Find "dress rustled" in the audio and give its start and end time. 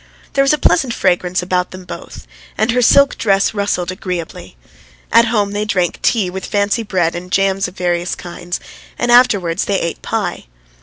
3.19-3.91